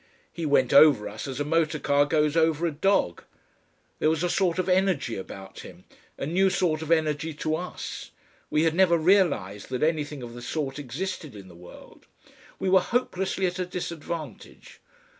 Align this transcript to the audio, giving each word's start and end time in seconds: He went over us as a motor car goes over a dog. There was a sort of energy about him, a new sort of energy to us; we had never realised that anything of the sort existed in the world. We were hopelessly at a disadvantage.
He 0.33 0.47
went 0.47 0.73
over 0.73 1.07
us 1.07 1.27
as 1.27 1.39
a 1.39 1.43
motor 1.45 1.77
car 1.77 2.07
goes 2.07 2.35
over 2.35 2.65
a 2.65 2.71
dog. 2.71 3.21
There 3.99 4.09
was 4.09 4.23
a 4.23 4.31
sort 4.31 4.57
of 4.57 4.67
energy 4.67 5.15
about 5.15 5.59
him, 5.59 5.83
a 6.17 6.25
new 6.25 6.49
sort 6.49 6.81
of 6.81 6.89
energy 6.89 7.35
to 7.35 7.55
us; 7.55 8.09
we 8.49 8.63
had 8.63 8.73
never 8.73 8.97
realised 8.97 9.69
that 9.69 9.83
anything 9.83 10.23
of 10.23 10.33
the 10.33 10.41
sort 10.41 10.79
existed 10.79 11.35
in 11.35 11.49
the 11.49 11.53
world. 11.55 12.07
We 12.57 12.67
were 12.67 12.81
hopelessly 12.81 13.45
at 13.45 13.59
a 13.59 13.65
disadvantage. 13.67 14.79